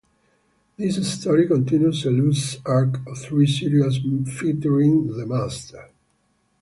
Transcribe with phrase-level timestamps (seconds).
[0.77, 5.91] This story continues a loose arc of three serials featuring the Master.